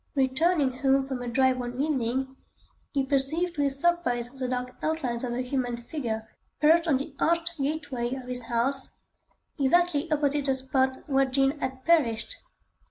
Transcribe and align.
Returning 0.15 0.71
home 0.71 1.07
from 1.07 1.21
a 1.21 1.27
drive 1.27 1.59
one 1.59 1.79
evening, 1.79 2.35
he 2.91 3.05
perceived 3.05 3.53
to 3.53 3.61
his 3.61 3.79
surprise 3.79 4.31
the 4.31 4.47
dark 4.47 4.75
outlines 4.81 5.23
of 5.23 5.31
a 5.33 5.43
human 5.43 5.77
figure 5.77 6.27
perched 6.59 6.87
on 6.87 6.97
the 6.97 7.15
arched 7.19 7.55
gateway 7.61 8.15
of 8.15 8.23
his 8.25 8.45
house, 8.45 8.97
exactly 9.59 10.09
opposite 10.11 10.45
the 10.45 10.55
spot 10.55 11.07
where 11.07 11.25
Jean 11.25 11.59
had 11.59 11.85
perished. 11.85 12.35